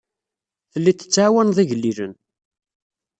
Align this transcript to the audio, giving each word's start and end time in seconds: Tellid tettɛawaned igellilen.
Tellid 0.71 0.97
tettɛawaned 0.97 1.57
igellilen. 1.63 2.13